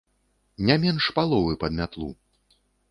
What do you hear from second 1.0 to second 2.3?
паловы пад мятлу!